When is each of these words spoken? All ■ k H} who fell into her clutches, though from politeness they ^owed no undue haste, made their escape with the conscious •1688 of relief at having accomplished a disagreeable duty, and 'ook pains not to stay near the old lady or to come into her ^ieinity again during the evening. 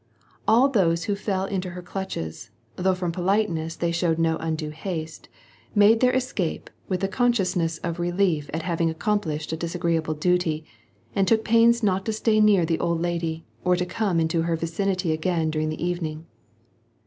All 0.47 0.67
■ 0.71 0.73
k 0.73 0.93
H} 0.93 1.03
who 1.03 1.13
fell 1.13 1.45
into 1.45 1.69
her 1.69 1.83
clutches, 1.83 2.49
though 2.75 2.95
from 2.95 3.11
politeness 3.11 3.75
they 3.75 3.91
^owed 3.91 4.17
no 4.17 4.35
undue 4.37 4.71
haste, 4.71 5.29
made 5.75 5.99
their 5.99 6.11
escape 6.11 6.71
with 6.87 7.01
the 7.01 7.07
conscious 7.07 7.53
•1688 7.53 7.87
of 7.87 7.99
relief 7.99 8.49
at 8.51 8.63
having 8.63 8.89
accomplished 8.89 9.53
a 9.53 9.57
disagreeable 9.57 10.15
duty, 10.15 10.65
and 11.13 11.31
'ook 11.31 11.45
pains 11.45 11.83
not 11.83 12.03
to 12.07 12.13
stay 12.13 12.39
near 12.41 12.65
the 12.65 12.79
old 12.79 12.99
lady 12.99 13.45
or 13.63 13.75
to 13.75 13.85
come 13.85 14.19
into 14.19 14.41
her 14.41 14.57
^ieinity 14.57 15.13
again 15.13 15.51
during 15.51 15.69
the 15.69 15.85
evening. 15.85 16.25